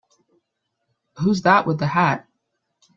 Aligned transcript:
Who's 1.19 1.43
that 1.43 1.67
with 1.67 1.77
the 1.77 1.85
hat? 1.85 2.27